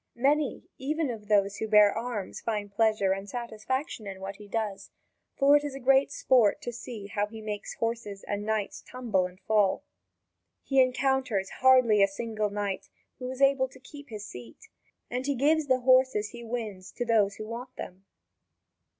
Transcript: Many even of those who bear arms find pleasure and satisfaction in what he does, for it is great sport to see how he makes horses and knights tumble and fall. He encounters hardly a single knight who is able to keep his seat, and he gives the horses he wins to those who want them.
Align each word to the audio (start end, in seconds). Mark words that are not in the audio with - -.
Many 0.17 0.63
even 0.79 1.11
of 1.11 1.27
those 1.27 1.57
who 1.57 1.67
bear 1.67 1.95
arms 1.95 2.41
find 2.41 2.71
pleasure 2.73 3.11
and 3.11 3.29
satisfaction 3.29 4.07
in 4.07 4.19
what 4.19 4.37
he 4.37 4.47
does, 4.47 4.89
for 5.37 5.55
it 5.55 5.63
is 5.63 5.77
great 5.77 6.11
sport 6.11 6.59
to 6.63 6.71
see 6.73 7.05
how 7.05 7.27
he 7.27 7.39
makes 7.39 7.75
horses 7.75 8.23
and 8.23 8.43
knights 8.43 8.81
tumble 8.81 9.27
and 9.27 9.39
fall. 9.41 9.83
He 10.63 10.81
encounters 10.81 11.51
hardly 11.61 12.01
a 12.01 12.07
single 12.07 12.49
knight 12.49 12.89
who 13.19 13.29
is 13.29 13.43
able 13.43 13.67
to 13.67 13.79
keep 13.79 14.09
his 14.09 14.25
seat, 14.25 14.69
and 15.11 15.27
he 15.27 15.35
gives 15.35 15.67
the 15.67 15.81
horses 15.81 16.29
he 16.29 16.43
wins 16.43 16.91
to 16.93 17.05
those 17.05 17.35
who 17.35 17.45
want 17.45 17.75
them. 17.75 18.05